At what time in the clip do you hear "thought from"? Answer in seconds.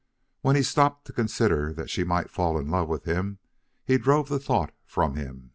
4.39-5.15